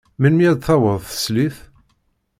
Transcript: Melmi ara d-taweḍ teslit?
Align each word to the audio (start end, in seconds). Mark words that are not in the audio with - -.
Melmi 0.19 0.43
ara 0.49 0.57
d-taweḍ 0.57 1.01
teslit? 1.05 1.57